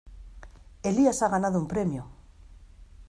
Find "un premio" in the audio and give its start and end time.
1.59-2.01